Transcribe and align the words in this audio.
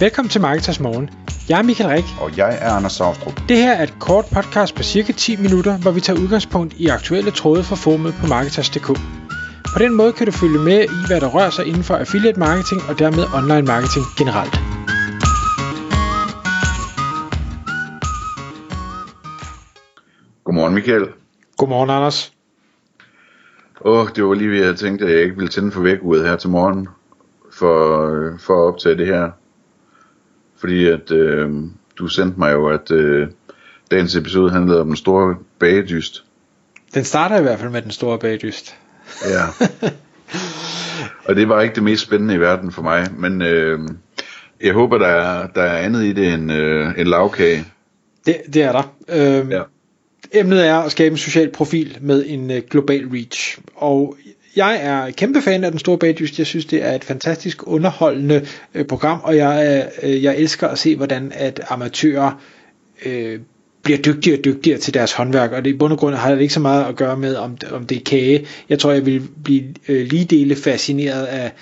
Velkommen 0.00 0.30
til 0.30 0.40
Marketers 0.40 0.80
Morgen. 0.80 1.10
Jeg 1.48 1.58
er 1.58 1.62
Michael 1.62 1.90
Rik. 1.90 2.04
Og 2.20 2.36
jeg 2.36 2.58
er 2.60 2.70
Anders 2.70 2.92
Saustrup. 2.92 3.40
Det 3.48 3.56
her 3.56 3.72
er 3.72 3.82
et 3.82 3.94
kort 4.00 4.24
podcast 4.34 4.74
på 4.74 4.82
cirka 4.82 5.12
10 5.12 5.36
minutter, 5.36 5.78
hvor 5.78 5.90
vi 5.90 6.00
tager 6.00 6.20
udgangspunkt 6.20 6.74
i 6.74 6.86
aktuelle 6.86 7.30
tråde 7.30 7.62
fra 7.64 7.76
formet 7.76 8.14
på 8.20 8.26
Marketers.dk. 8.26 8.86
På 9.74 9.78
den 9.78 9.94
måde 9.94 10.12
kan 10.12 10.26
du 10.26 10.32
følge 10.32 10.58
med 10.58 10.80
i, 10.84 11.06
hvad 11.06 11.20
der 11.20 11.28
rører 11.28 11.50
sig 11.50 11.66
inden 11.66 11.82
for 11.82 11.94
affiliate 11.96 12.38
marketing 12.40 12.80
og 12.88 12.98
dermed 12.98 13.24
online 13.38 13.66
marketing 13.72 14.04
generelt. 14.18 14.54
Godmorgen 20.44 20.74
Michael. 20.74 21.06
Godmorgen 21.56 21.90
Anders. 21.90 22.32
Åh, 23.84 23.98
oh, 23.98 24.08
det 24.16 24.24
var 24.24 24.34
lige 24.34 24.50
ved, 24.50 24.60
at 24.60 24.66
jeg 24.66 24.76
tænkte, 24.76 25.04
at 25.04 25.10
jeg 25.12 25.22
ikke 25.22 25.36
ville 25.36 25.48
tænde 25.48 25.72
for 25.72 25.80
vækkeuret 25.80 26.28
her 26.28 26.36
til 26.36 26.50
morgen 26.50 26.88
for, 27.52 27.74
for 28.38 28.54
at 28.62 28.72
optage 28.72 28.96
det 28.96 29.06
her. 29.06 29.30
Fordi 30.58 30.86
at 30.86 31.10
øh, 31.10 31.50
du 31.98 32.08
sendte 32.08 32.38
mig 32.38 32.52
jo, 32.52 32.68
at 32.68 32.90
øh, 32.90 33.28
dagens 33.90 34.16
episode 34.16 34.50
handlede 34.50 34.80
om 34.80 34.86
den 34.86 34.96
store 34.96 35.36
bagedyst. 35.58 36.24
Den 36.94 37.04
starter 37.04 37.38
i 37.38 37.42
hvert 37.42 37.58
fald 37.58 37.70
med 37.70 37.82
den 37.82 37.90
store 37.90 38.18
bagedyst. 38.18 38.76
Ja. 39.24 39.66
Og 41.28 41.36
det 41.36 41.48
var 41.48 41.62
ikke 41.62 41.74
det 41.74 41.82
mest 41.82 42.02
spændende 42.02 42.34
i 42.34 42.40
verden 42.40 42.72
for 42.72 42.82
mig, 42.82 43.06
men 43.18 43.42
øh, 43.42 43.80
jeg 44.62 44.72
håber, 44.72 44.98
der 44.98 45.06
er, 45.06 45.46
der 45.46 45.62
er 45.62 45.78
andet 45.78 46.04
i 46.04 46.12
det 46.12 46.34
end 46.34 46.52
øh, 46.52 46.94
en 46.98 47.06
lavkage. 47.06 47.64
Det, 48.26 48.36
det 48.52 48.62
er 48.62 48.72
der. 48.72 48.94
Øhm, 49.08 49.50
ja. 49.50 49.62
Emnet 50.32 50.66
er 50.66 50.76
at 50.76 50.90
skabe 50.90 51.12
en 51.12 51.18
social 51.18 51.50
profil 51.50 51.98
med 52.00 52.24
en 52.26 52.50
øh, 52.50 52.62
global 52.70 53.08
reach. 53.12 53.58
Og 53.74 54.16
jeg 54.56 54.80
er 54.82 55.10
kæmpe 55.10 55.42
fan 55.42 55.64
af 55.64 55.70
Den 55.70 55.78
Store 55.78 55.98
Bagdyst. 55.98 56.38
Jeg 56.38 56.46
synes, 56.46 56.64
det 56.64 56.84
er 56.84 56.92
et 56.92 57.04
fantastisk 57.04 57.66
underholdende 57.66 58.46
øh, 58.74 58.84
program, 58.84 59.20
og 59.22 59.36
jeg, 59.36 59.86
øh, 60.02 60.22
jeg 60.22 60.36
elsker 60.36 60.68
at 60.68 60.78
se, 60.78 60.96
hvordan 60.96 61.32
at 61.34 61.60
amatører 61.68 62.40
øh, 63.06 63.40
bliver 63.82 63.98
dygtigere 63.98 64.38
og 64.40 64.44
dygtigere 64.44 64.78
til 64.78 64.94
deres 64.94 65.12
håndværk, 65.12 65.52
og 65.52 65.64
det 65.64 65.70
i 65.70 65.76
bund 65.76 65.92
og 65.92 65.98
grund 65.98 66.14
har 66.14 66.34
det 66.34 66.40
ikke 66.40 66.54
så 66.54 66.60
meget 66.60 66.84
at 66.84 66.96
gøre 66.96 67.16
med, 67.16 67.36
om, 67.36 67.56
om 67.72 67.86
det 67.86 67.96
er 67.96 68.04
kage. 68.04 68.46
Jeg 68.68 68.78
tror, 68.78 68.92
jeg 68.92 69.06
vil 69.06 69.22
blive 69.44 69.64
øh, 69.88 70.06
lige 70.06 70.24
dele 70.24 70.56
fascineret 70.56 71.26
af 71.26 71.52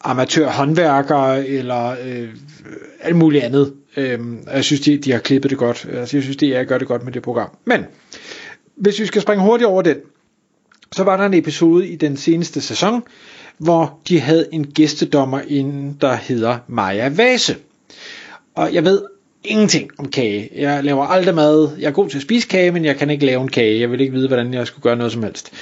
amatørhåndværkere 0.00 1.48
eller 1.48 1.96
øh, 2.06 2.28
alt 3.00 3.16
muligt 3.16 3.44
andet. 3.44 3.72
Øhm, 3.96 4.38
jeg 4.52 4.64
synes, 4.64 4.80
de, 4.80 4.98
de 4.98 5.12
har 5.12 5.18
klippet 5.18 5.50
det 5.50 5.58
godt. 5.58 5.86
Altså, 5.92 6.16
jeg 6.16 6.22
synes, 6.22 6.36
det 6.36 6.56
er 6.56 6.64
gør 6.64 6.78
det 6.78 6.88
godt 6.88 7.04
med 7.04 7.12
det 7.12 7.22
program. 7.22 7.50
Men, 7.64 7.84
hvis 8.76 9.00
vi 9.00 9.06
skal 9.06 9.22
springe 9.22 9.44
hurtigt 9.44 9.68
over 9.68 9.82
den, 9.82 9.96
så 10.96 11.04
var 11.04 11.16
der 11.16 11.26
en 11.26 11.34
episode 11.34 11.88
i 11.88 11.96
den 11.96 12.16
seneste 12.16 12.60
sæson, 12.60 13.02
hvor 13.58 13.98
de 14.08 14.20
havde 14.20 14.48
en 14.52 14.66
gæstedommer 14.66 15.40
inden, 15.48 15.96
der 16.00 16.14
hedder 16.14 16.58
Maja 16.68 17.08
Vase. 17.08 17.56
Og 18.54 18.74
jeg 18.74 18.84
ved 18.84 19.02
ingenting 19.44 19.90
om 19.98 20.08
kage. 20.08 20.50
Jeg 20.56 20.84
laver 20.84 21.06
aldrig 21.06 21.34
mad. 21.34 21.76
Jeg 21.78 21.86
er 21.86 21.92
god 21.92 22.08
til 22.08 22.18
at 22.18 22.22
spise 22.22 22.48
kage, 22.48 22.70
men 22.70 22.84
jeg 22.84 22.96
kan 22.96 23.10
ikke 23.10 23.26
lave 23.26 23.42
en 23.42 23.48
kage. 23.48 23.80
Jeg 23.80 23.90
vil 23.90 24.00
ikke 24.00 24.12
vide, 24.12 24.28
hvordan 24.28 24.54
jeg 24.54 24.66
skulle 24.66 24.82
gøre 24.82 24.96
noget 24.96 25.12
som 25.12 25.22
helst. 25.22 25.52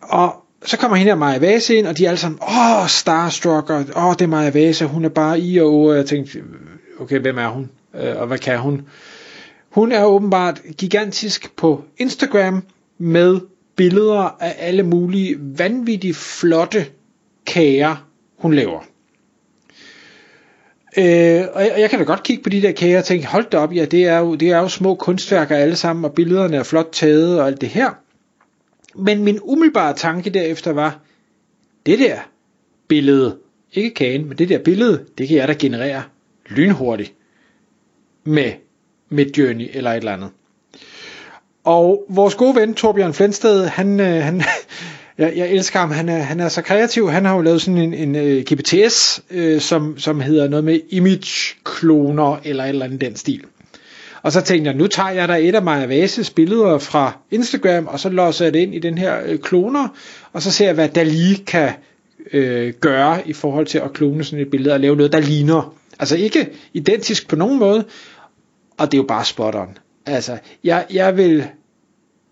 Og 0.00 0.34
så 0.64 0.76
kommer 0.76 0.96
hende 0.96 1.10
her 1.10 1.18
Maja 1.18 1.38
Vase 1.38 1.74
ind, 1.74 1.86
og 1.86 1.98
de 1.98 2.04
er 2.04 2.08
alle 2.08 2.18
sammen, 2.18 2.40
åh, 2.42 2.88
starstruck, 2.88 3.70
og 3.70 3.84
åh, 3.96 4.12
det 4.12 4.22
er 4.22 4.26
Maja 4.26 4.50
Vase, 4.50 4.84
hun 4.84 5.04
er 5.04 5.08
bare 5.08 5.40
i 5.40 5.60
og 5.60 5.74
og 5.74 5.96
jeg 5.96 6.06
tænkte, 6.06 6.42
okay, 7.00 7.18
hvem 7.18 7.38
er 7.38 7.48
hun, 7.48 7.70
øh, 7.94 8.16
og 8.16 8.26
hvad 8.26 8.38
kan 8.38 8.58
hun? 8.58 8.82
Hun 9.70 9.92
er 9.92 10.04
åbenbart 10.04 10.60
gigantisk 10.78 11.56
på 11.56 11.84
Instagram 11.98 12.62
med 12.98 13.40
billeder 13.76 14.36
af 14.42 14.56
alle 14.58 14.82
mulige 14.82 15.36
vanvittigt 15.58 16.16
flotte 16.16 16.86
kager, 17.46 18.08
hun 18.38 18.54
laver. 18.54 18.80
Øh, 20.98 21.44
og 21.52 21.62
jeg, 21.62 21.74
jeg 21.78 21.90
kan 21.90 21.98
da 21.98 22.04
godt 22.04 22.22
kigge 22.22 22.42
på 22.42 22.48
de 22.48 22.62
der 22.62 22.72
kager 22.72 22.98
og 22.98 23.04
tænke, 23.04 23.26
hold 23.26 23.50
da 23.50 23.58
op, 23.58 23.74
ja, 23.74 23.84
det 23.84 24.04
er, 24.04 24.18
jo, 24.18 24.34
det 24.34 24.50
er 24.50 24.58
jo 24.58 24.68
små 24.68 24.94
kunstværker 24.94 25.56
alle 25.56 25.76
sammen, 25.76 26.04
og 26.04 26.12
billederne 26.12 26.56
er 26.56 26.62
flot 26.62 26.88
taget 26.92 27.40
og 27.40 27.46
alt 27.46 27.60
det 27.60 27.68
her. 27.68 27.90
Men 28.94 29.24
min 29.24 29.38
umiddelbare 29.42 29.94
tanke 29.94 30.30
derefter 30.30 30.72
var, 30.72 31.00
det 31.86 31.98
der 31.98 32.18
billede, 32.88 33.36
ikke 33.72 33.94
kagen, 33.94 34.28
men 34.28 34.38
det 34.38 34.48
der 34.48 34.58
billede, 34.58 35.04
det 35.18 35.28
kan 35.28 35.36
jeg 35.36 35.48
da 35.48 35.52
generere 35.52 36.02
lynhurtigt 36.50 37.14
med 38.24 38.52
Midjourney 39.08 39.68
eller 39.72 39.90
et 39.90 39.96
eller 39.96 40.12
andet. 40.12 40.30
Og 41.66 42.04
vores 42.08 42.34
gode 42.34 42.56
ven 42.56 42.74
Torbjørn 42.74 43.14
Flensted, 43.14 43.66
han, 43.66 44.00
øh, 44.00 44.22
han 44.22 44.42
jeg, 45.18 45.32
jeg 45.36 45.48
elsker 45.48 45.78
ham, 45.78 45.90
han 45.90 46.08
er, 46.08 46.18
han 46.18 46.40
er 46.40 46.48
så 46.48 46.62
kreativ, 46.62 47.10
han 47.10 47.24
har 47.24 47.34
jo 47.36 47.42
lavet 47.42 47.62
sådan 47.62 47.78
en, 47.78 47.94
en 47.94 48.14
øh, 48.16 48.36
uh, 48.36 48.42
GPTS, 48.42 49.22
øh, 49.30 49.60
som, 49.60 49.98
som 49.98 50.20
hedder 50.20 50.48
noget 50.48 50.64
med 50.64 50.80
image-kloner 50.90 52.40
eller 52.44 52.64
et 52.64 52.68
eller 52.68 52.84
andet 52.84 53.00
den 53.00 53.16
stil. 53.16 53.44
Og 54.22 54.32
så 54.32 54.40
tænkte 54.40 54.68
jeg, 54.70 54.76
nu 54.76 54.86
tager 54.86 55.10
jeg 55.10 55.28
da 55.28 55.38
et 55.38 55.54
af 55.54 55.62
Maja 55.62 55.86
Vases 55.86 56.30
billeder 56.30 56.78
fra 56.78 57.12
Instagram, 57.30 57.86
og 57.86 58.00
så 58.00 58.08
låser 58.08 58.44
jeg 58.44 58.54
det 58.54 58.60
ind 58.60 58.74
i 58.74 58.78
den 58.78 58.98
her 58.98 59.16
øh, 59.26 59.38
kloner, 59.38 59.88
og 60.32 60.42
så 60.42 60.50
ser 60.50 60.64
jeg, 60.64 60.74
hvad 60.74 60.88
Dali 60.88 61.34
kan 61.46 61.70
øh, 62.32 62.72
gøre 62.80 63.28
i 63.28 63.32
forhold 63.32 63.66
til 63.66 63.78
at 63.78 63.92
klone 63.92 64.24
sådan 64.24 64.44
et 64.44 64.50
billede 64.50 64.74
og 64.74 64.80
lave 64.80 64.96
noget, 64.96 65.12
der 65.12 65.20
ligner. 65.20 65.74
Altså 65.98 66.16
ikke 66.16 66.48
identisk 66.72 67.28
på 67.28 67.36
nogen 67.36 67.58
måde, 67.58 67.84
og 68.78 68.92
det 68.92 68.98
er 68.98 69.02
jo 69.02 69.06
bare 69.08 69.24
spot 69.24 69.54
on. 69.54 69.78
Altså, 70.06 70.38
jeg, 70.64 70.86
jeg 70.90 71.16
vil 71.16 71.44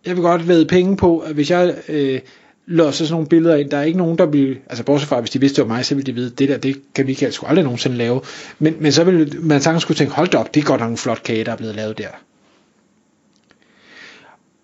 jeg 0.07 0.17
vil 0.17 0.23
godt 0.23 0.49
væde 0.49 0.67
penge 0.67 0.97
på, 0.97 1.19
at 1.19 1.35
hvis 1.35 1.51
jeg 1.51 1.75
øh, 1.89 2.21
låser 2.67 3.05
sådan 3.05 3.13
nogle 3.13 3.29
billeder 3.29 3.57
ind, 3.57 3.71
der 3.71 3.77
er 3.77 3.83
ikke 3.83 3.99
nogen, 3.99 4.19
der 4.19 4.27
vil, 4.27 4.59
altså 4.69 4.85
bortset 4.85 5.09
fra, 5.09 5.21
hvis 5.21 5.31
de 5.31 5.41
vidste, 5.41 5.63
det 5.63 5.69
var 5.69 5.75
mig, 5.75 5.85
så 5.85 5.95
ville 5.95 6.07
de 6.07 6.15
vide, 6.15 6.31
det 6.31 6.49
der, 6.49 6.57
det 6.57 6.81
kan 6.95 7.07
Michael 7.07 7.33
sgu 7.33 7.47
aldrig 7.47 7.65
nogensinde 7.65 7.97
lave. 7.97 8.21
Men, 8.59 8.77
men 8.81 8.93
så 8.93 9.05
ville 9.05 9.41
man 9.41 9.61
sagtens 9.61 9.83
skulle 9.83 9.99
tænke, 9.99 10.15
hold 10.15 10.29
da 10.29 10.39
op, 10.39 10.55
det 10.55 10.61
er 10.61 10.65
godt 10.65 10.81
nok 10.81 10.91
en 10.91 10.97
flot 10.97 11.23
kage, 11.23 11.45
der 11.45 11.53
er 11.53 11.57
blevet 11.57 11.75
lavet 11.75 11.99
der. 11.99 12.09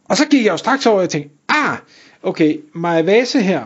Og 0.04 0.16
så 0.16 0.26
gik 0.26 0.44
jeg 0.44 0.52
jo 0.52 0.56
straks 0.56 0.86
over, 0.86 0.96
og 0.96 1.02
jeg 1.02 1.10
tænkte, 1.10 1.30
ah, 1.48 1.76
okay, 2.22 2.60
Maja 2.72 3.02
Vase 3.02 3.40
her, 3.40 3.62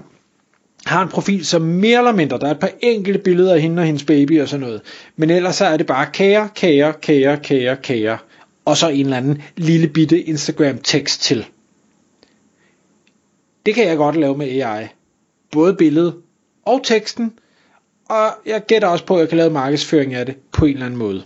har 0.86 1.02
en 1.02 1.08
profil, 1.08 1.46
som 1.46 1.62
mere 1.62 1.98
eller 1.98 2.12
mindre, 2.12 2.38
der 2.38 2.46
er 2.46 2.50
et 2.50 2.58
par 2.58 2.70
enkelte 2.80 3.18
billeder 3.18 3.54
af 3.54 3.60
hende 3.60 3.80
og 3.80 3.86
hendes 3.86 4.04
baby 4.04 4.40
og 4.40 4.48
sådan 4.48 4.66
noget, 4.66 4.80
men 5.16 5.30
ellers 5.30 5.56
så 5.56 5.64
er 5.64 5.76
det 5.76 5.86
bare 5.86 6.06
kære, 6.12 6.48
kære, 6.54 6.92
kære, 7.02 7.36
kære, 7.36 7.76
kære 7.76 8.18
og 8.64 8.76
så 8.76 8.88
en 8.88 9.04
eller 9.04 9.16
anden 9.16 9.42
lille 9.56 9.88
bitte 9.88 10.22
Instagram 10.22 10.78
tekst 10.78 11.22
til. 11.22 11.46
Det 13.66 13.74
kan 13.74 13.88
jeg 13.88 13.96
godt 13.96 14.16
lave 14.16 14.36
med 14.38 14.46
AI. 14.62 14.86
Både 15.52 15.74
billedet 15.74 16.14
og 16.64 16.80
teksten, 16.84 17.32
og 18.08 18.26
jeg 18.46 18.66
gætter 18.66 18.88
også 18.88 19.06
på, 19.06 19.14
at 19.14 19.20
jeg 19.20 19.28
kan 19.28 19.38
lave 19.38 19.50
markedsføring 19.50 20.14
af 20.14 20.26
det 20.26 20.36
på 20.52 20.64
en 20.64 20.72
eller 20.72 20.86
anden 20.86 20.98
måde. 20.98 21.24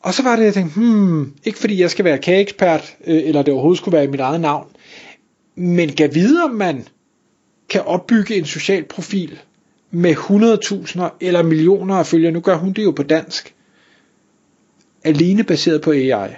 Og 0.00 0.14
så 0.14 0.22
var 0.22 0.36
det, 0.36 0.44
jeg 0.44 0.54
tænkte, 0.54 0.80
hmm, 0.80 1.34
ikke 1.44 1.58
fordi 1.58 1.80
jeg 1.80 1.90
skal 1.90 2.04
være 2.04 2.18
kageekspert, 2.18 2.96
øh, 3.06 3.22
eller 3.24 3.42
det 3.42 3.54
overhovedet 3.54 3.78
skulle 3.78 3.92
være 3.92 4.04
i 4.04 4.10
mit 4.10 4.20
eget 4.20 4.40
navn, 4.40 4.66
men 5.54 5.92
kan 5.92 6.14
vide, 6.14 6.44
om 6.44 6.50
man 6.50 6.86
kan 7.68 7.82
opbygge 7.82 8.36
en 8.36 8.44
social 8.44 8.84
profil 8.84 9.38
med 9.90 10.14
100.000 10.14 11.02
eller 11.20 11.42
millioner 11.42 11.94
af 11.94 12.06
følgere. 12.06 12.32
Nu 12.32 12.40
gør 12.40 12.56
hun 12.56 12.72
det 12.72 12.84
jo 12.84 12.90
på 12.90 13.02
dansk. 13.02 13.54
Alene 15.04 15.44
baseret 15.44 15.80
på 15.80 15.92
AI. 15.92 16.28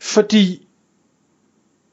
Fordi 0.00 0.66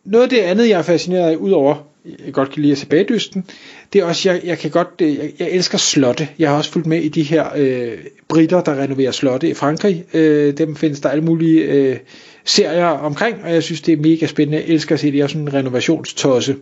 noget 0.04 0.24
af 0.24 0.30
det 0.30 0.38
andet, 0.40 0.70
jeg 0.70 0.80
er 0.80 0.84
fascineret 0.84 1.32
af, 1.32 1.36
udover 1.36 1.84
jeg 2.26 2.34
godt 2.34 2.52
kan 2.52 2.62
lide 2.62 2.72
at 2.72 2.78
se 2.78 2.88
bagdysten, 2.88 3.46
det 3.94 4.02
er 4.02 4.06
også, 4.06 4.30
jeg, 4.30 4.42
jeg 4.44 4.60
kan 4.60 4.72
godt, 4.72 4.88
øh, 5.02 5.16
jeg, 5.16 5.34
jeg 5.40 5.50
elsker 5.50 5.78
slotte. 5.78 6.30
Jeg 6.40 6.50
har 6.50 6.58
også 6.58 6.72
fulgt 6.72 6.88
med 6.88 7.02
i 7.02 7.10
de 7.10 7.24
her 7.24 7.50
øh, 7.56 7.98
britter, 8.28 8.62
der 8.62 8.82
renoverer 8.82 9.12
slotte 9.12 9.50
i 9.50 9.54
Frankrig. 9.54 10.06
Øh, 10.14 10.58
dem 10.58 10.76
findes 10.76 11.00
der 11.00 11.10
alle 11.10 11.24
mulige 11.24 11.62
øh, 11.62 11.98
serier 12.44 12.86
omkring, 12.86 13.44
og 13.44 13.54
jeg 13.54 13.64
synes, 13.64 13.82
det 13.82 13.92
er 13.94 13.98
mega 13.98 14.26
spændende. 14.26 14.58
Jeg 14.58 14.68
elsker 14.68 14.96
at 14.96 15.00
se 15.00 15.12
det. 15.12 15.18
Jeg 15.18 15.24
er 15.24 15.28
sådan 15.28 15.42
en 15.42 15.54
renovationstosse. 15.54 16.56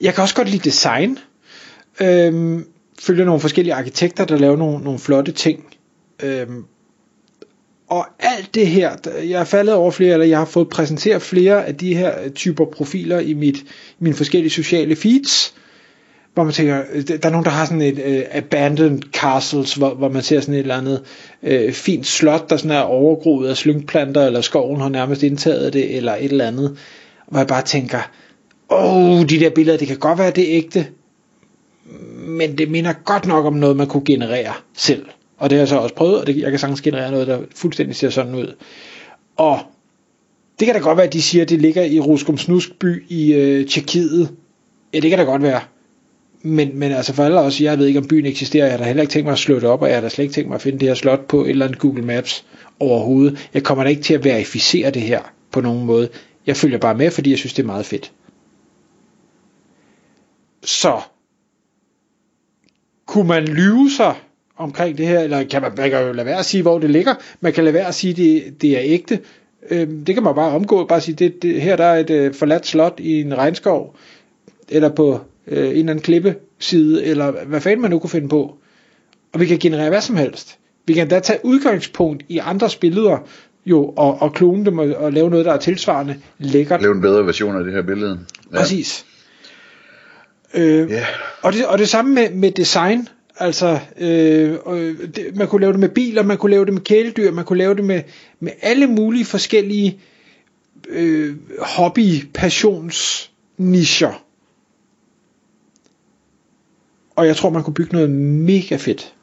Jeg 0.00 0.14
kan 0.14 0.22
også 0.22 0.34
godt 0.34 0.50
lide 0.50 0.64
design. 0.64 1.18
Øh, 2.00 2.60
følger 2.98 3.24
nogle 3.24 3.40
forskellige 3.40 3.74
arkitekter, 3.74 4.24
der 4.24 4.38
laver 4.38 4.56
nogle, 4.56 4.84
nogle 4.84 4.98
flotte 4.98 5.32
ting. 5.32 5.64
Øhm, 6.22 6.64
og 7.88 8.06
alt 8.18 8.54
det 8.54 8.66
her, 8.66 8.90
jeg 9.28 9.40
er 9.40 9.44
faldet 9.44 9.74
over 9.74 9.90
flere, 9.90 10.12
eller 10.12 10.26
jeg 10.26 10.38
har 10.38 10.44
fået 10.44 10.68
præsenteret 10.68 11.22
flere 11.22 11.66
af 11.66 11.76
de 11.76 11.94
her 11.94 12.24
øh, 12.24 12.30
typer 12.30 12.64
profiler 12.64 13.18
i 13.18 13.34
mit, 13.34 13.56
mine 13.98 14.14
forskellige 14.14 14.50
sociale 14.50 14.96
feeds, 14.96 15.54
hvor 16.34 16.44
man 16.44 16.52
tænker, 16.52 16.82
øh, 16.92 17.08
der 17.08 17.18
er 17.22 17.30
nogen, 17.30 17.44
der 17.44 17.50
har 17.50 17.64
sådan 17.64 17.82
et 17.82 17.98
uh, 17.98 18.36
abandoned 18.36 19.02
castles, 19.12 19.74
hvor, 19.74 19.94
hvor 19.94 20.08
man 20.08 20.22
ser 20.22 20.40
sådan 20.40 20.54
et 20.54 20.60
eller 20.60 20.76
andet 20.76 21.02
uh, 21.42 21.72
fint 21.72 22.06
slot, 22.06 22.50
der 22.50 22.56
sådan 22.56 22.70
er 22.70 22.80
overgroet 22.80 23.48
af 23.48 23.56
slyngplanter, 23.56 24.26
eller 24.26 24.40
skoven 24.40 24.80
har 24.80 24.88
nærmest 24.88 25.22
indtaget 25.22 25.72
det, 25.72 25.96
eller 25.96 26.14
et 26.14 26.24
eller 26.24 26.46
andet, 26.46 26.76
hvor 27.28 27.38
jeg 27.38 27.46
bare 27.46 27.62
tænker, 27.62 28.10
åh, 28.70 28.96
oh, 28.96 29.20
de 29.20 29.40
der 29.40 29.50
billeder, 29.50 29.78
det 29.78 29.88
kan 29.88 29.98
godt 29.98 30.18
være, 30.18 30.30
det 30.30 30.50
er 30.50 30.56
ægte, 30.56 30.86
men 32.28 32.58
det 32.58 32.70
minder 32.70 32.92
godt 32.92 33.26
nok 33.26 33.44
om 33.44 33.54
noget, 33.54 33.76
man 33.76 33.86
kunne 33.86 34.04
generere 34.04 34.52
selv. 34.76 35.06
Og 35.38 35.50
det 35.50 35.56
har 35.56 35.60
jeg 35.60 35.68
så 35.68 35.76
også 35.76 35.94
prøvet, 35.94 36.20
og 36.20 36.26
det, 36.26 36.36
jeg 36.36 36.50
kan 36.50 36.58
sagtens 36.58 36.80
generere 36.80 37.10
noget, 37.10 37.26
der 37.26 37.40
fuldstændig 37.54 37.96
ser 37.96 38.10
sådan 38.10 38.34
ud. 38.34 38.54
Og 39.36 39.58
det 40.58 40.66
kan 40.66 40.74
da 40.74 40.80
godt 40.80 40.96
være, 40.96 41.06
at 41.06 41.12
de 41.12 41.22
siger, 41.22 41.42
at 41.42 41.48
det 41.48 41.60
ligger 41.60 41.82
i 41.82 42.00
Ruskum 42.00 42.38
Snuskby 42.38 43.04
i 43.08 43.32
øh, 43.32 43.66
Tjekkiet. 43.68 44.30
Ja, 44.94 45.00
det 45.00 45.10
kan 45.10 45.18
da 45.18 45.24
godt 45.24 45.42
være. 45.42 45.60
Men, 46.42 46.78
men 46.78 46.92
altså 46.92 47.12
for 47.12 47.24
alle 47.24 47.40
os, 47.40 47.60
jeg 47.60 47.78
ved 47.78 47.86
ikke 47.86 48.00
om 48.00 48.08
byen 48.08 48.26
eksisterer, 48.26 48.64
jeg 48.64 48.72
har 48.72 48.78
da 48.78 48.84
heller 48.84 49.02
ikke 49.02 49.12
tænkt 49.12 49.24
mig 49.24 49.32
at 49.32 49.38
slå 49.38 49.54
det 49.54 49.64
op, 49.64 49.82
og 49.82 49.88
jeg 49.88 49.96
har 49.96 50.00
da 50.00 50.08
slet 50.08 50.22
ikke 50.24 50.34
tænkt 50.34 50.48
mig 50.48 50.54
at 50.54 50.62
finde 50.62 50.78
det 50.78 50.88
her 50.88 50.94
slot 50.94 51.26
på 51.28 51.44
et 51.44 51.50
eller 51.50 51.66
andet 51.66 51.80
Google 51.80 52.02
Maps 52.02 52.44
overhovedet. 52.80 53.48
Jeg 53.54 53.62
kommer 53.62 53.84
da 53.84 53.90
ikke 53.90 54.02
til 54.02 54.14
at 54.14 54.24
verificere 54.24 54.90
det 54.90 55.02
her 55.02 55.22
på 55.52 55.60
nogen 55.60 55.84
måde. 55.84 56.08
Jeg 56.46 56.56
følger 56.56 56.78
bare 56.78 56.94
med, 56.94 57.10
fordi 57.10 57.30
jeg 57.30 57.38
synes, 57.38 57.52
det 57.54 57.62
er 57.62 57.66
meget 57.66 57.86
fedt. 57.86 58.12
Så 60.64 61.00
kunne 63.08 63.28
man 63.28 63.44
lyve 63.44 63.90
sig 63.90 64.14
omkring 64.56 64.98
det 64.98 65.06
her, 65.06 65.20
eller 65.20 65.44
kan 65.44 65.62
man, 65.62 65.72
man 65.76 65.90
kan 65.90 66.06
jo 66.06 66.12
lade 66.12 66.26
være 66.26 66.38
at 66.38 66.44
sige, 66.44 66.62
hvor 66.62 66.78
det 66.78 66.90
ligger, 66.90 67.14
man 67.40 67.52
kan 67.52 67.64
lade 67.64 67.74
være 67.74 67.86
at 67.86 67.94
sige, 67.94 68.14
det, 68.14 68.62
det 68.62 68.70
er 68.76 68.80
ægte, 68.82 69.20
øhm, 69.70 70.04
det 70.04 70.14
kan 70.14 70.24
man 70.24 70.34
bare 70.34 70.52
omgå, 70.52 70.86
bare 70.86 71.00
sige, 71.00 71.14
det, 71.14 71.42
det, 71.42 71.62
her 71.62 71.76
der 71.76 71.84
er 71.84 71.98
et 71.98 72.10
øh, 72.10 72.34
forladt 72.34 72.66
slot 72.66 73.00
i 73.00 73.20
en 73.20 73.38
regnskov, 73.38 73.96
eller 74.68 74.88
på 74.88 75.20
øh, 75.46 75.58
en 75.58 75.64
eller 75.64 75.80
anden 75.80 76.00
klippeside, 76.00 77.04
eller 77.04 77.44
hvad 77.44 77.60
fanden 77.60 77.82
man 77.82 77.90
nu 77.90 77.98
kunne 77.98 78.10
finde 78.10 78.28
på, 78.28 78.58
og 79.32 79.40
vi 79.40 79.46
kan 79.46 79.58
generere 79.58 79.88
hvad 79.88 80.00
som 80.00 80.16
helst. 80.16 80.58
Vi 80.86 80.94
kan 80.94 81.08
da 81.08 81.20
tage 81.20 81.40
udgangspunkt 81.42 82.24
i 82.28 82.38
andres 82.38 82.76
billeder, 82.76 83.18
jo, 83.66 83.84
og, 83.96 84.22
og 84.22 84.32
klone 84.34 84.64
dem 84.64 84.78
og, 84.78 84.86
og 84.96 85.12
lave 85.12 85.30
noget, 85.30 85.44
der 85.44 85.52
er 85.52 85.58
tilsvarende 85.58 86.16
lækkert. 86.38 86.82
Lave 86.82 86.94
en 86.94 87.00
bedre 87.00 87.26
version 87.26 87.56
af 87.56 87.64
det 87.64 87.72
her 87.72 87.82
billede. 87.82 88.20
Ja. 88.52 88.58
Præcis. 88.58 89.06
Øh, 90.54 90.90
yeah 90.90 91.06
og, 91.42 91.52
det, 91.52 91.66
og 91.66 91.78
det 91.78 91.88
samme 91.88 92.14
med, 92.14 92.30
med 92.30 92.50
design. 92.50 93.08
Altså, 93.40 93.80
øh, 93.98 94.58
det, 95.16 95.36
man 95.36 95.48
kunne 95.48 95.60
lave 95.60 95.72
det 95.72 95.80
med 95.80 95.88
biler, 95.88 96.22
man 96.22 96.38
kunne 96.38 96.50
lave 96.50 96.64
det 96.64 96.74
med 96.74 96.82
kæledyr, 96.82 97.30
man 97.30 97.44
kunne 97.44 97.58
lave 97.58 97.74
det 97.74 97.84
med, 97.84 98.02
med 98.40 98.52
alle 98.62 98.86
mulige 98.86 99.24
forskellige 99.24 100.00
øh, 100.88 101.36
hobby-passionsnischer. 101.60 104.24
Og 107.16 107.26
jeg 107.26 107.36
tror, 107.36 107.50
man 107.50 107.62
kunne 107.62 107.74
bygge 107.74 107.92
noget 107.92 108.10
mega 108.10 108.76
fedt. 108.76 109.14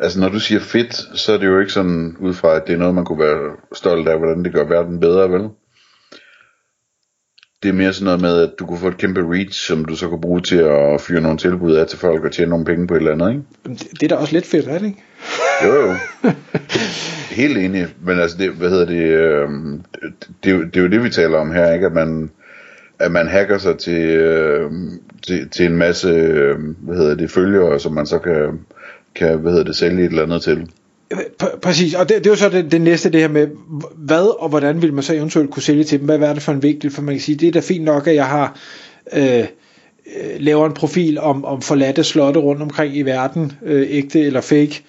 Altså 0.00 0.20
når 0.20 0.28
du 0.28 0.40
siger 0.40 0.60
fedt, 0.60 1.18
så 1.18 1.32
er 1.32 1.38
det 1.38 1.46
jo 1.46 1.60
ikke 1.60 1.72
sådan 1.72 2.16
ud 2.20 2.34
fra, 2.34 2.56
at 2.56 2.62
det 2.66 2.72
er 2.72 2.78
noget, 2.78 2.94
man 2.94 3.04
kunne 3.04 3.18
være 3.18 3.56
stolt 3.74 4.08
af, 4.08 4.18
hvordan 4.18 4.44
det 4.44 4.52
gør 4.52 4.64
verden 4.64 5.00
bedre, 5.00 5.30
vel? 5.30 5.48
Det 7.62 7.68
er 7.68 7.72
mere 7.72 7.92
sådan 7.92 8.04
noget 8.04 8.20
med, 8.20 8.42
at 8.42 8.50
du 8.58 8.66
kunne 8.66 8.78
få 8.78 8.88
et 8.88 8.98
kæmpe 8.98 9.34
reach, 9.34 9.66
som 9.66 9.84
du 9.84 9.96
så 9.96 10.08
kunne 10.08 10.20
bruge 10.20 10.40
til 10.40 10.56
at 10.56 11.00
fyre 11.00 11.20
nogle 11.20 11.38
tilbud 11.38 11.74
af 11.74 11.86
til 11.86 11.98
folk 11.98 12.24
og 12.24 12.32
tjene 12.32 12.50
nogle 12.50 12.64
penge 12.64 12.86
på 12.86 12.94
et 12.94 12.98
eller 12.98 13.12
andet, 13.12 13.30
ikke? 13.30 13.42
Det, 13.66 14.00
det 14.00 14.02
er 14.02 14.08
da 14.08 14.14
også 14.14 14.32
lidt 14.32 14.46
fedt, 14.46 14.68
er 14.68 14.78
det 14.78 14.86
ikke? 14.86 15.02
Jo, 15.64 15.74
jo. 15.74 15.94
Helt 17.30 17.58
enig. 17.58 17.86
Men 18.04 18.18
altså, 18.18 18.38
det, 18.38 18.50
hvad 18.50 18.70
hedder 18.70 18.86
det, 18.86 19.02
øh, 19.02 19.48
det, 19.94 20.14
det, 20.44 20.74
det 20.74 20.76
er 20.76 20.84
jo 20.84 20.90
det, 20.90 21.04
vi 21.04 21.10
taler 21.10 21.38
om 21.38 21.52
her, 21.52 21.72
ikke? 21.72 21.86
At 21.86 21.92
man, 21.92 22.30
at 22.98 23.12
man 23.12 23.28
hacker 23.28 23.58
sig 23.58 23.78
til, 23.78 24.06
øh, 24.06 24.70
til, 25.26 25.48
til 25.48 25.66
en 25.66 25.76
masse, 25.76 26.08
øh, 26.08 26.58
hvad 26.78 26.96
hedder 26.96 27.14
det, 27.14 27.30
følgere, 27.30 27.80
som 27.80 27.92
man 27.92 28.06
så 28.06 28.18
kan, 28.18 28.60
kan 29.14 29.38
hvad 29.38 29.52
hedder 29.52 29.64
det, 29.64 29.76
sælge 29.76 30.04
et 30.04 30.10
eller 30.10 30.22
andet 30.22 30.42
til. 30.42 30.70
Præcis, 31.62 31.94
og 31.94 32.08
det, 32.08 32.18
det 32.18 32.26
er 32.26 32.30
jo 32.30 32.36
så 32.36 32.48
det, 32.48 32.72
det 32.72 32.80
næste, 32.80 33.10
det 33.10 33.20
her 33.20 33.28
med, 33.28 33.48
hvad 33.96 34.40
og 34.40 34.48
hvordan 34.48 34.82
vil 34.82 34.94
man 34.94 35.02
så 35.02 35.14
eventuelt 35.14 35.50
kunne 35.50 35.62
sælge 35.62 35.84
til 35.84 35.98
dem? 35.98 36.06
Hvad 36.06 36.18
er 36.18 36.34
det 36.34 36.42
for 36.42 36.52
en 36.52 36.62
vigtig? 36.62 36.92
For 36.92 37.02
man 37.02 37.14
kan 37.14 37.20
sige, 37.20 37.36
det 37.36 37.48
er 37.48 37.52
da 37.52 37.60
fint 37.60 37.84
nok, 37.84 38.06
at 38.06 38.14
jeg 38.14 38.26
har 38.26 38.58
øh, 39.12 39.38
øh, 39.38 39.46
laver 40.38 40.66
en 40.66 40.74
profil 40.74 41.18
om, 41.18 41.44
om 41.44 41.62
forladte 41.62 42.04
slotte 42.04 42.40
rundt 42.40 42.62
omkring 42.62 42.96
i 42.96 43.02
verden, 43.02 43.52
øh, 43.62 43.86
ægte 43.90 44.20
eller 44.20 44.40
fake. 44.40 44.82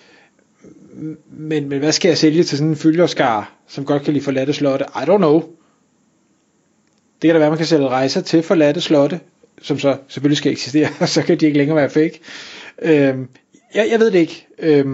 Men, 1.32 1.70
men 1.70 1.80
hvad 1.80 1.92
skal 1.92 2.10
jeg 2.10 2.18
sælge 2.18 2.44
til 2.44 2.58
sådan 2.58 2.70
en 2.70 2.76
følgerskar, 2.76 3.54
som 3.68 3.86
godt 3.86 4.04
kan 4.04 4.14
lide 4.14 4.24
forladte 4.26 4.54
slotte? 4.54 4.86
I 4.96 5.04
don't 5.04 5.18
know. 5.18 5.44
Det 7.22 7.28
kan 7.28 7.36
da 7.36 7.40
være, 7.40 7.50
man 7.50 7.58
kan 7.58 7.68
sælge 7.68 7.88
rejser 7.88 8.22
til 8.22 8.44
forladte 8.44 8.82
slotte, 8.82 9.20
som 9.62 9.80
så 9.80 9.98
selvfølgelig 10.08 10.38
skal 10.38 10.52
eksistere, 10.52 10.90
så 11.08 11.22
kan 11.22 11.40
de 11.40 11.46
ikke 11.46 11.58
længere 11.58 11.78
være 11.78 11.90
fake. 11.90 12.20
Øh, 12.82 13.18
jeg, 13.76 13.88
jeg 13.92 14.00
ved 14.00 14.12
det 14.12 14.20
ikke. 14.20 14.48
Øh, 14.60 14.86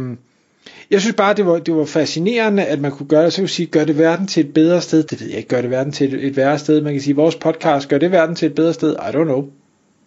jeg 0.92 1.02
synes 1.02 1.16
bare, 1.16 1.34
det 1.34 1.46
var, 1.46 1.60
det 1.60 1.76
var 1.76 1.86
fascinerende, 1.86 2.66
at 2.66 2.82
man 2.82 2.92
kunne 2.92 3.08
gøre 3.08 3.26
det. 3.26 3.34
Så 3.34 3.42
kunne 3.42 3.50
sige, 3.50 3.66
gør 3.66 3.86
det 3.86 3.98
verden 3.98 4.28
til 4.28 4.46
et 4.46 4.54
bedre 4.54 4.82
sted? 4.82 5.04
Det 5.04 5.22
ved 5.22 5.28
jeg 5.28 5.38
ikke. 5.38 5.50
Gør 5.50 5.62
det 5.62 5.70
verden 5.72 5.92
til 5.92 6.14
et, 6.14 6.26
et 6.26 6.38
værre 6.38 6.60
sted? 6.60 6.82
Man 6.82 6.94
kan 6.94 7.02
sige, 7.02 7.16
vores 7.16 7.36
podcast, 7.36 7.90
gør 7.90 7.98
det 7.98 8.12
verden 8.12 8.36
til 8.36 8.46
et 8.46 8.56
bedre 8.56 8.74
sted? 8.74 8.94
I 8.94 9.16
don't 9.16 9.24
know. 9.24 9.46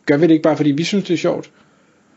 Gør 0.07 0.17
vi 0.17 0.23
det 0.23 0.31
ikke 0.31 0.43
bare, 0.43 0.57
fordi 0.57 0.71
vi 0.71 0.85
synes, 0.85 1.05
det 1.05 1.15
er 1.15 1.19
sjovt? 1.19 1.51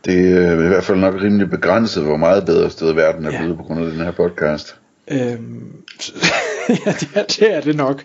Det 0.04 0.32
er 0.32 0.52
i 0.52 0.68
hvert 0.68 0.84
fald 0.84 0.98
nok 0.98 1.14
rimelig 1.22 1.50
begrænset, 1.50 2.02
hvor 2.02 2.16
meget 2.16 2.46
bedre 2.46 2.70
sted 2.70 2.92
verden 2.92 3.24
er 3.24 3.32
ja. 3.32 3.38
blevet 3.38 3.56
på 3.56 3.62
grund 3.62 3.84
af 3.84 3.90
den 3.90 4.00
her 4.00 4.10
podcast. 4.10 4.76
Øhm, 5.10 5.72
ja, 6.86 6.92
det 7.00 7.08
er, 7.14 7.22
det 7.22 7.54
er 7.54 7.60
det 7.60 7.76
nok. 7.76 8.04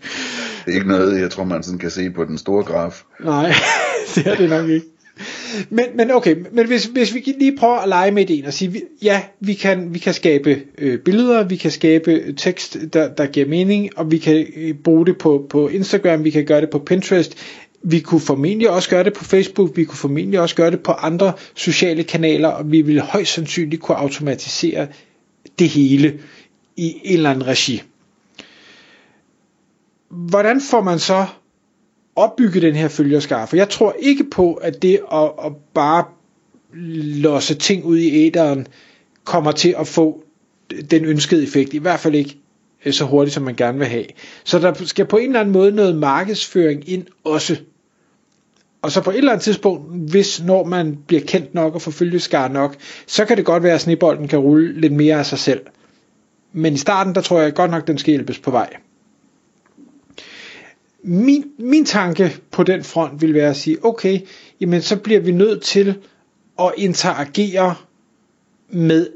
Det 0.66 0.72
er 0.72 0.76
ikke 0.76 0.88
noget, 0.88 1.22
jeg 1.22 1.32
tror, 1.32 1.44
man 1.44 1.64
sådan 1.64 1.80
kan 1.80 1.90
se 1.90 2.10
på 2.10 2.26
den 2.26 2.38
store 2.38 2.64
graf. 2.64 3.04
Nej, 3.24 3.54
det 4.16 4.28
er 4.28 4.36
det 4.36 4.50
nok 4.50 4.70
ikke. 4.70 4.86
Men, 5.70 5.86
men 5.96 6.12
okay, 6.12 6.36
men 6.52 6.68
hvis, 6.68 6.86
hvis 6.86 7.14
vi 7.14 7.36
lige 7.40 7.58
prøver 7.58 7.78
at 7.78 7.90
lege 7.90 8.12
med 8.12 8.30
ideen 8.30 8.46
og 8.46 8.54
sige, 8.54 8.82
ja, 9.02 9.22
vi 9.40 9.54
kan, 9.54 9.94
vi 9.94 10.00
kan 10.00 10.14
skabe 10.14 10.62
øh, 10.78 11.00
billeder, 11.00 11.44
vi 11.44 11.56
kan 11.56 11.72
skabe 11.72 12.34
tekst, 12.38 12.78
der, 12.94 13.14
der 13.14 13.26
giver 13.26 13.46
mening, 13.46 13.90
og 13.96 14.12
vi 14.12 14.18
kan 14.18 14.48
øh, 14.56 14.74
bruge 14.74 15.06
det 15.06 15.18
på, 15.18 15.46
på 15.50 15.68
Instagram, 15.68 16.24
vi 16.24 16.30
kan 16.30 16.46
gøre 16.46 16.62
det 16.62 16.70
på 16.70 16.80
Pinterest, 16.80 17.38
vi 17.84 18.00
kunne 18.00 18.22
formentlig 18.22 18.70
også 18.70 18.90
gøre 18.90 19.04
det 19.04 19.14
på 19.14 19.24
Facebook, 19.24 19.78
vi 19.78 19.84
kunne 19.84 19.98
formentlig 19.98 20.40
også 20.40 20.56
gøre 20.56 20.72
det 20.72 20.84
på 20.84 20.92
andre 20.92 21.34
sociale 21.56 22.04
kanaler, 22.04 22.50
og 22.50 22.72
vi 22.72 22.82
ville 22.82 23.02
højst 23.02 23.34
sandsynligt 23.34 23.82
kunne 23.82 23.98
automatisere 23.98 24.88
det 25.60 25.70
hele 25.70 26.20
i 26.78 27.02
en 27.04 27.18
eller 27.18 27.30
anden 27.30 27.48
regi. 27.48 27.82
Hvordan 30.10 30.62
får 30.62 30.82
man 30.82 31.00
så 31.00 31.26
opbygge 32.18 32.62
den 32.62 32.76
her 32.76 32.88
følgerskar. 32.88 33.46
For 33.46 33.56
jeg 33.56 33.70
tror 33.70 33.96
ikke 34.00 34.24
på, 34.24 34.54
at 34.54 34.82
det 34.82 35.00
at, 35.14 35.32
at 35.46 35.52
bare 35.74 36.04
losse 36.74 37.56
ting 37.56 37.86
ud 37.86 37.98
i 37.98 38.28
æderen 38.28 38.68
kommer 39.24 39.52
til 39.52 39.76
at 39.80 39.88
få 39.88 40.24
den 40.92 41.06
ønskede 41.06 41.44
effekt. 41.44 41.74
I 41.74 41.78
hvert 41.78 42.00
fald 42.00 42.16
ikke 42.16 42.38
øh, 42.86 42.94
så 42.94 43.06
hurtigt, 43.06 43.34
som 43.34 43.44
man 43.44 43.56
gerne 43.56 43.78
vil 43.78 43.88
have. 43.88 44.06
Så 44.44 44.60
der 44.60 44.74
skal 44.86 45.06
på 45.06 45.18
en 45.18 45.28
eller 45.28 45.40
anden 45.40 45.54
måde 45.54 45.72
noget 45.72 45.96
markedsføring 45.96 46.90
ind 46.90 47.06
også. 47.24 47.58
Og 48.82 48.92
så 48.92 49.02
på 49.02 49.10
et 49.10 49.18
eller 49.18 49.32
andet 49.32 49.44
tidspunkt, 49.44 50.12
hvis 50.12 50.44
når 50.44 50.64
man 50.64 50.98
bliver 51.08 51.22
kendt 51.22 51.54
nok 51.54 51.76
og 51.76 51.82
får 51.82 52.20
skar 52.20 52.48
nok, 52.48 52.76
så 53.08 53.26
kan 53.26 53.38
det 53.38 53.46
godt 53.46 53.64
være, 53.64 53.74
at 53.74 53.82
snibolden 53.82 54.28
kan 54.28 54.40
rulle 54.40 54.82
lidt 54.82 54.94
mere 54.94 55.16
af 55.16 55.26
sig 55.26 55.40
selv. 55.40 55.62
Men 56.54 56.74
i 56.74 56.78
starten, 56.78 57.16
der 57.16 57.22
tror 57.22 57.42
jeg 57.42 57.54
godt 57.54 57.72
nok, 57.72 57.88
den 57.88 57.98
skal 57.98 58.12
hjælpes 58.12 58.40
på 58.40 58.52
vej 58.52 58.70
min, 61.08 61.46
min 61.60 61.86
tanke 61.86 62.38
på 62.52 62.64
den 62.64 62.84
front 62.84 63.22
vil 63.22 63.34
være 63.34 63.50
at 63.50 63.58
sige, 63.58 63.86
okay, 63.86 64.20
jamen 64.62 64.82
så 64.82 64.96
bliver 64.96 65.20
vi 65.20 65.32
nødt 65.32 65.62
til 65.62 65.96
at 66.60 66.72
interagere 66.78 67.76
med 68.70 69.08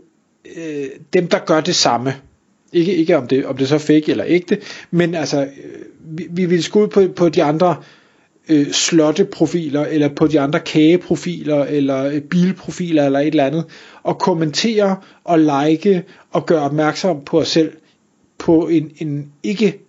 øh, 0.57 0.85
dem, 1.13 1.27
der 1.27 1.39
gør 1.39 1.61
det 1.61 1.75
samme. 1.75 2.13
Ikke, 2.73 2.95
ikke 2.95 3.17
om, 3.17 3.27
det, 3.27 3.45
om 3.45 3.57
det 3.57 3.67
så 3.67 3.77
fake 3.77 4.11
eller 4.11 4.23
ægte, 4.27 4.57
men 4.91 5.15
altså, 5.15 5.41
øh, 5.41 5.49
vi, 5.99 6.27
vi 6.31 6.45
vil 6.45 6.63
skulle 6.63 6.85
ud 6.85 6.89
på, 6.89 7.13
på 7.15 7.29
de 7.29 7.43
andre 7.43 7.75
øh, 8.49 8.71
slotteprofiler, 8.71 9.85
eller 9.85 10.09
på 10.09 10.27
de 10.27 10.39
andre 10.39 10.59
kageprofiler, 10.59 11.65
eller 11.65 12.03
øh, 12.03 12.21
bilprofiler, 12.21 13.05
eller 13.05 13.19
et 13.19 13.27
eller 13.27 13.45
andet, 13.45 13.65
og 14.03 14.19
kommentere, 14.19 14.97
og 15.23 15.39
like, 15.39 16.03
og 16.31 16.45
gøre 16.45 16.61
opmærksom 16.61 17.23
på 17.25 17.39
os 17.39 17.47
selv, 17.47 17.71
på 18.37 18.67
en, 18.67 18.91
en 18.97 19.31
ikke 19.43 19.79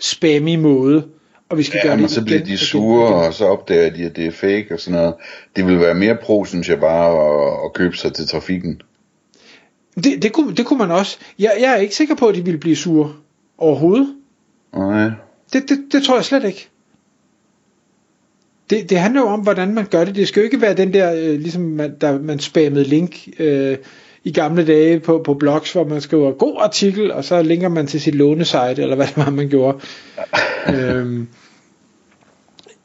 spammy 0.00 0.56
måde, 0.56 1.04
og 1.52 1.58
vi 1.58 1.62
skal 1.62 1.80
ja, 1.84 1.88
gøre 1.88 1.98
det 1.98 2.10
så 2.10 2.24
bliver 2.24 2.44
de 2.44 2.58
sure, 2.58 3.08
igen. 3.08 3.14
og 3.14 3.34
så 3.34 3.44
opdager 3.44 3.90
de, 3.90 4.04
at 4.04 4.16
det 4.16 4.26
er 4.26 4.30
fake 4.30 4.66
og 4.70 4.80
sådan 4.80 5.00
noget. 5.00 5.14
Det 5.56 5.66
vil 5.66 5.80
være 5.80 5.94
mere 5.94 6.16
pro, 6.22 6.44
synes 6.44 6.68
jeg 6.68 6.80
bare, 6.80 7.10
at, 7.10 7.64
at 7.64 7.72
købe 7.72 7.96
sig 7.96 8.12
til 8.12 8.28
trafikken. 8.28 8.82
Det, 9.94 10.22
det, 10.22 10.32
kunne, 10.32 10.54
det 10.54 10.66
kunne 10.66 10.78
man 10.78 10.90
også. 10.90 11.18
Jeg, 11.38 11.52
jeg 11.60 11.72
er 11.72 11.76
ikke 11.76 11.94
sikker 11.94 12.14
på, 12.14 12.26
at 12.26 12.34
de 12.34 12.44
ville 12.44 12.60
blive 12.60 12.76
sure 12.76 13.12
overhovedet. 13.58 14.14
Nej. 14.76 15.10
Det, 15.52 15.68
det, 15.68 15.78
det 15.92 16.02
tror 16.02 16.14
jeg 16.14 16.24
slet 16.24 16.44
ikke. 16.44 16.68
Det, 18.70 18.90
det 18.90 18.98
handler 18.98 19.20
jo 19.20 19.26
om, 19.26 19.40
hvordan 19.40 19.74
man 19.74 19.86
gør 19.86 20.04
det. 20.04 20.14
Det 20.14 20.28
skal 20.28 20.40
jo 20.40 20.44
ikke 20.44 20.60
være 20.60 20.74
den 20.74 20.94
der, 20.94 21.14
øh, 21.14 21.40
ligesom 21.40 21.62
man, 21.62 21.96
der, 22.00 22.20
man 22.20 22.38
spammede 22.38 22.84
link 22.84 23.28
øh, 23.38 23.76
i 24.24 24.32
gamle 24.32 24.66
dage 24.66 25.00
på, 25.00 25.22
på 25.24 25.34
blogs, 25.34 25.72
hvor 25.72 25.84
man 25.84 26.00
skriver 26.00 26.32
god 26.32 26.56
artikel, 26.60 27.12
og 27.12 27.24
så 27.24 27.42
linker 27.42 27.68
man 27.68 27.86
til 27.86 28.00
sit 28.00 28.14
lånesite, 28.14 28.82
eller 28.82 28.96
hvad 28.96 29.06
det 29.06 29.16
var, 29.16 29.30
man 29.30 29.48
gjorde. 29.48 29.80
øhm, 30.74 31.28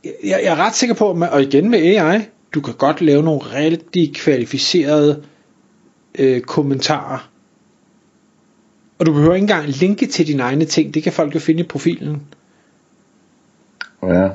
jeg, 0.04 0.14
jeg 0.44 0.52
er 0.52 0.56
ret 0.56 0.76
sikker 0.76 0.96
på, 0.96 1.12
at 1.12 1.30
og 1.30 1.42
igen 1.42 1.70
med 1.70 1.80
AI, 1.80 2.20
du 2.54 2.62
kan 2.62 2.74
godt 2.74 3.02
lave 3.02 3.24
nogle 3.24 3.40
rigtig 3.42 4.16
kvalificerede 4.16 5.24
øh, 6.20 6.42
kommentarer. 6.42 7.30
Og 9.00 9.06
du 9.06 9.14
behøver 9.14 9.34
ikke 9.34 9.44
engang 9.44 9.68
linke 9.68 10.08
til 10.08 10.28
dine 10.28 10.44
egne 10.44 10.66
ting. 10.66 10.94
Det 10.94 11.04
kan 11.04 11.14
folk 11.14 11.36
jo 11.36 11.40
finde 11.40 11.60
i 11.60 11.68
profilen. 11.68 12.22
Ja. 14.04 14.30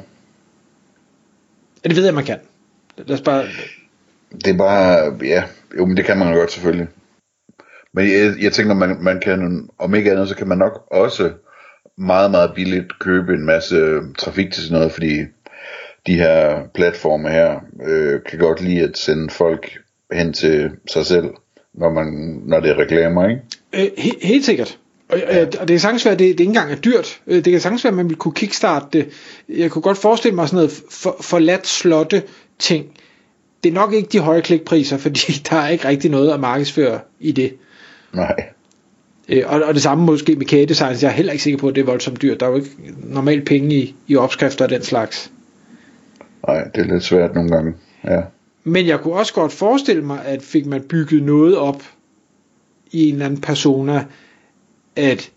Ja, 1.85 1.89
det 1.89 1.97
ved 1.97 2.05
jeg, 2.05 2.15
man 2.15 2.25
kan. 2.25 2.39
Lad 2.97 3.11
os 3.11 3.21
bare... 3.21 3.45
Det 4.35 4.47
er 4.47 4.57
bare, 4.57 5.17
ja, 5.23 5.43
jo, 5.79 5.87
men 5.87 5.97
det 5.97 6.05
kan 6.05 6.19
man 6.19 6.33
jo 6.33 6.39
godt 6.39 6.53
selvfølgelig. 6.53 6.89
Men 7.95 8.05
jeg, 8.11 8.35
jeg 8.41 8.53
tænker, 8.53 8.75
man, 8.75 8.97
man 9.01 9.21
kan, 9.21 9.69
om 9.79 9.95
ikke 9.95 10.13
andet, 10.13 10.29
så 10.29 10.37
kan 10.37 10.49
man 10.49 10.59
nok 10.59 10.87
også 10.91 11.31
meget, 11.99 12.31
meget 12.31 12.53
billigt 12.55 12.99
købe 12.99 13.35
en 13.35 13.47
masse 13.47 14.01
trafik 14.19 14.53
til 14.53 14.63
sådan 14.63 14.79
noget, 14.79 14.93
fordi 14.93 15.21
de 16.07 16.15
her 16.15 16.63
platforme 16.75 17.29
her 17.29 17.61
øh, 17.87 18.21
kan 18.31 18.39
godt 18.39 18.61
lide 18.61 18.83
at 18.83 18.99
sende 18.99 19.31
folk 19.31 19.79
hen 20.13 20.33
til 20.33 20.71
sig 20.93 21.07
selv, 21.07 21.31
når, 21.75 21.91
man, 21.91 22.07
når 22.47 22.61
det 22.61 22.71
er 22.71 22.79
reklamer, 22.79 23.29
ikke? 23.29 23.43
Øh, 23.73 23.91
he- 23.99 24.27
helt 24.27 24.45
sikkert. 24.45 24.79
Og, 25.09 25.19
ja. 25.19 25.45
og 25.45 25.51
det 25.51 25.69
kan 25.69 25.79
sagtens 25.79 26.05
være, 26.05 26.13
at 26.13 26.19
det, 26.19 26.27
det 26.27 26.41
ikke 26.41 26.45
engang 26.51 26.73
er 26.73 26.77
dyrt. 26.77 27.21
Øh, 27.27 27.45
det 27.45 27.51
kan 27.53 27.61
sagtens 27.61 27.85
være, 27.85 27.91
at 27.91 27.97
man 27.97 28.09
vil 28.09 28.17
kunne 28.17 28.35
kickstarte 28.35 28.87
det. 28.93 29.09
Jeg 29.49 29.71
kunne 29.71 29.83
godt 29.83 29.99
forestille 29.99 30.35
mig 30.35 30.49
sådan 30.49 30.57
noget 30.57 30.83
for, 30.91 31.17
forladt 31.21 31.67
slotte 31.67 32.23
ting. 32.59 32.87
Det 33.65 33.71
er 33.71 33.75
nok 33.75 33.93
ikke 33.93 34.09
de 34.09 34.19
høje 34.19 34.41
klikpriser, 34.41 34.97
fordi 34.97 35.33
der 35.51 35.57
er 35.57 35.69
ikke 35.69 35.89
rigtig 35.89 36.11
noget 36.11 36.31
at 36.31 36.41
markedsføre 36.41 37.01
i 37.21 37.33
det. 37.33 37.57
Nej. 38.15 38.35
Øh, 39.29 39.43
og, 39.47 39.63
og 39.63 39.75
det 39.75 39.83
samme 39.83 40.05
måske 40.05 40.37
med 40.37 40.47
kædedesigns. 40.47 41.03
Jeg 41.03 41.09
er 41.09 41.13
heller 41.13 41.33
ikke 41.33 41.45
sikker 41.45 41.59
på, 41.59 41.69
at 41.69 41.75
det 41.75 41.81
er 41.81 41.87
voldsomt 41.87 42.23
dyrt. 42.23 42.41
Der 42.41 42.47
er 42.47 42.51
jo 42.51 42.57
ikke 42.57 42.71
normalt 43.05 43.47
penge 43.47 43.75
i, 43.75 43.95
i 44.07 44.17
opskrifter 44.17 44.65
af 44.65 44.69
den 44.69 44.83
slags. 44.83 45.33
Nej, 46.47 46.65
det 46.65 46.81
er 46.81 46.93
lidt 46.93 47.05
svært 47.05 47.35
nogle 47.35 47.51
gange. 47.51 47.75
Ja. 48.05 48.21
Men 48.65 48.87
jeg 48.87 49.01
kunne 49.01 49.15
også 49.15 49.35
godt 49.35 49.53
forestille 49.53 50.03
mig, 50.03 50.25
at 50.25 50.43
fik 50.43 50.67
man 50.67 50.83
bygget 50.83 51.23
noget 51.23 51.57
op 51.57 51.83
i 52.91 53.09
en 53.09 53.13
eller 53.13 53.27
anden 53.27 53.41
persona, 53.41 54.05
at 54.97 55.31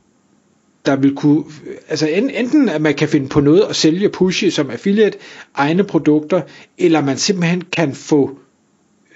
der 0.86 0.96
vil 0.96 1.16
kunne, 1.16 1.44
altså 1.90 2.08
enten 2.08 2.70
at 2.70 2.82
man 2.82 2.94
kan 2.94 3.10
finde 3.10 3.28
på 3.28 3.40
noget 3.40 3.62
at 3.62 3.76
sælge 3.76 4.10
pushe 4.10 4.52
som 4.52 4.70
affiliate 4.70 5.18
egne 5.54 5.84
produkter, 5.84 6.42
eller 6.78 7.02
man 7.02 7.18
simpelthen 7.18 7.62
kan 7.62 7.94
få 7.94 8.40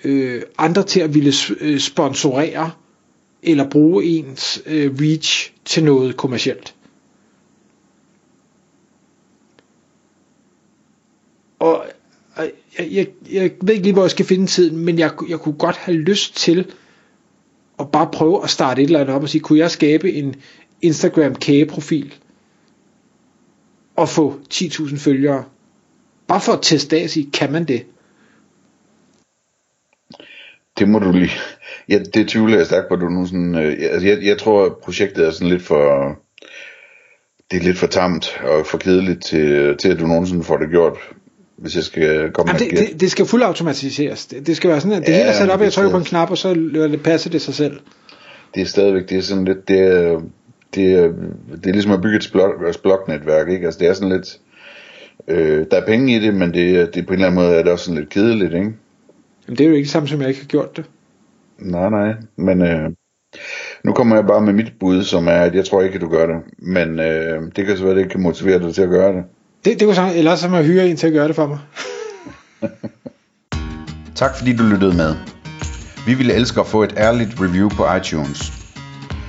øh, 0.04 0.42
andre 0.58 0.84
til 0.84 1.00
at 1.00 1.14
ville 1.14 1.34
øh, 1.60 1.80
sponsorere 1.80 2.72
eller 3.44 3.70
bruge 3.70 4.04
ens 4.04 4.62
øh, 4.66 4.92
reach 5.02 5.54
til 5.66 5.84
noget 5.84 6.18
kommercielt. 6.18 6.76
Og 11.60 11.86
jeg, 12.38 12.52
jeg, 12.92 13.08
jeg 13.32 13.52
ved 13.62 13.74
ikke 13.74 13.84
lige, 13.84 13.94
hvor 13.94 14.04
jeg 14.04 14.12
skal 14.12 14.26
finde 14.26 14.48
tiden, 14.48 14.78
men 14.78 15.00
jeg, 15.00 15.12
jeg 15.30 15.40
kunne 15.40 15.56
godt 15.56 15.76
have 15.76 15.98
lyst 15.98 16.38
til 16.38 16.72
at 17.80 17.92
bare 17.92 18.10
prøve 18.14 18.44
at 18.44 18.50
starte 18.50 18.82
et 18.82 18.86
eller 18.86 19.00
andet 19.00 19.16
op 19.16 19.24
og 19.24 19.30
sige, 19.30 19.42
kunne 19.42 19.60
jeg 19.60 19.72
skabe 19.72 20.14
en 20.14 20.36
Instagram 20.82 21.36
kageprofil 21.36 22.14
og 23.96 24.10
få 24.10 24.40
10.000 24.54 24.98
følgere? 24.98 25.44
Bare 26.28 26.42
for 26.42 26.52
at 26.52 26.60
teste 26.62 26.98
af 26.98 27.04
og 27.04 27.10
sige, 27.10 27.32
kan 27.34 27.52
man 27.52 27.64
det? 27.64 27.86
Det 30.80 30.90
må 30.90 31.00
du 31.00 31.12
lige... 31.12 31.32
Ja, 31.90 32.00
det 32.14 32.28
tvivler 32.28 32.58
jeg 32.58 32.66
stærkt 32.66 32.88
på, 32.90 32.96
du 32.96 33.10
nu 33.10 33.26
sådan... 33.26 33.56
Øh, 33.56 33.78
altså 33.92 34.08
jeg, 34.08 34.24
jeg 34.24 34.38
tror, 34.38 34.66
at 34.66 34.78
projektet 34.78 35.28
er 35.28 35.32
sådan 35.32 35.48
lidt 35.48 35.64
for... 35.64 36.16
Det 37.52 37.58
er 37.60 37.64
lidt 37.64 37.78
for 37.78 37.88
tamt 37.88 38.42
og 38.44 38.66
for 38.66 38.78
kedeligt 38.78 39.26
til, 39.26 39.78
til 39.78 39.90
at 39.90 40.00
du 40.00 40.08
nogensinde 40.08 40.44
får 40.44 40.58
det 40.58 40.70
gjort 40.70 40.98
hvis 41.62 41.76
jeg 41.76 41.84
skal 41.84 42.32
komme 42.32 42.52
Jamen, 42.52 42.70
det, 42.70 42.90
det, 42.90 43.02
det 43.02 43.12
skal 43.12 43.26
fuldautomatiseres. 43.26 44.26
Det, 44.26 44.48
det 44.48 44.58
skal 44.58 44.70
være 44.70 44.82
sådan, 44.82 44.98
at 44.98 45.08
det 45.08 45.14
ja, 45.14 45.18
hele 45.18 45.30
er 45.30 45.34
sat 45.34 45.50
op, 45.50 45.62
jeg 45.62 45.74
trykker 45.74 45.92
på 45.92 45.98
en 45.98 46.04
knap, 46.04 46.32
og 46.32 46.38
så 46.38 46.54
det 46.54 47.04
passer 47.04 47.30
det 47.30 47.42
sig 47.42 47.54
selv. 47.54 47.80
Det 48.56 48.62
er 48.62 48.66
stadigvæk, 48.66 49.10
det 49.10 49.18
er 49.18 49.22
sådan 49.22 49.46
lidt, 49.46 49.68
det 49.68 49.80
er, 49.80 50.22
det 50.76 50.94
er, 50.94 51.08
det 51.56 51.66
er 51.66 51.72
ligesom 51.72 51.92
at 51.92 52.02
bygge 52.02 52.18
et 52.18 52.30
blok, 52.32 52.82
bloknetværk, 52.82 53.50
ikke? 53.50 53.66
Altså 53.66 53.80
det 53.80 53.88
er 53.88 53.94
sådan 53.94 54.10
lidt, 54.10 54.40
øh, 55.28 55.66
der 55.72 55.78
er 55.78 55.86
penge 55.86 56.16
i 56.16 56.20
det, 56.20 56.34
men 56.34 56.54
det, 56.54 56.96
det 56.96 57.08
på 57.08 57.14
en 57.14 57.20
eller 57.20 57.28
anden 57.28 57.42
måde 57.42 57.56
er 57.56 57.64
det 57.64 57.72
også 57.72 57.86
sådan 57.86 58.00
lidt 58.00 58.10
kedeligt, 58.10 58.54
ikke? 58.54 58.74
Jamen 59.48 59.58
det 59.58 59.62
er 59.62 59.68
jo 59.68 59.76
ikke 59.76 59.84
det 59.84 59.92
samme, 59.92 60.08
som 60.08 60.22
jeg 60.22 60.30
ikke 60.30 60.42
har 60.42 60.48
gjort 60.48 60.78
det. 60.78 60.86
Nej, 61.60 61.90
nej, 61.90 62.14
men 62.36 62.62
øh, 62.62 62.90
nu 63.84 63.94
kommer 63.94 64.16
jeg 64.16 64.26
bare 64.28 64.42
med 64.42 64.54
mit 64.54 64.74
bud, 64.80 65.04
som 65.04 65.28
er, 65.28 65.32
at 65.32 65.56
jeg 65.56 65.66
tror 65.66 65.82
ikke, 65.82 65.96
at 65.96 66.02
du 66.02 66.10
gør 66.10 66.26
det, 66.26 66.36
men 66.58 67.00
øh, 67.00 67.42
det 67.56 67.66
kan 67.66 67.78
så 67.78 67.84
være, 67.84 67.94
at 67.94 67.98
det 67.98 68.12
kan 68.12 68.22
motivere 68.22 68.60
dig 68.60 68.76
til 68.76 68.82
at 68.82 68.90
gøre 68.90 69.14
det. 69.14 69.24
Det, 69.66 69.80
det 69.80 69.86
kunne 69.86 69.96
så, 69.96 70.12
eller 70.16 70.36
så 70.36 70.50
må 70.50 70.56
jeg 70.56 70.66
hyre 70.66 70.88
en 70.88 70.98
til 70.98 71.08
at 71.08 71.14
gøre 71.14 71.28
det 71.28 71.36
for 71.36 71.48
mig. 71.48 71.60
tak 74.16 74.38
fordi 74.38 74.56
du 74.56 74.64
lyttede 74.64 74.98
med. 74.98 75.16
Vi 76.08 76.14
ville 76.14 76.34
elske 76.34 76.60
at 76.60 76.68
få 76.68 76.84
et 76.84 76.94
ærligt 76.98 77.42
review 77.42 77.70
på 77.70 77.84
iTunes. 77.96 78.59